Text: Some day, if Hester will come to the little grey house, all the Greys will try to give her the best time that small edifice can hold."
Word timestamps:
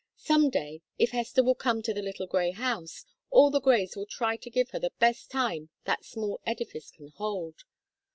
Some 0.17 0.49
day, 0.49 0.81
if 0.97 1.11
Hester 1.11 1.43
will 1.43 1.53
come 1.53 1.83
to 1.83 1.93
the 1.93 2.01
little 2.01 2.25
grey 2.25 2.49
house, 2.49 3.05
all 3.29 3.51
the 3.51 3.59
Greys 3.61 3.95
will 3.95 4.07
try 4.07 4.35
to 4.35 4.49
give 4.49 4.71
her 4.71 4.79
the 4.79 4.89
best 4.97 5.29
time 5.29 5.69
that 5.85 6.05
small 6.05 6.39
edifice 6.43 6.89
can 6.89 7.09
hold." 7.09 7.65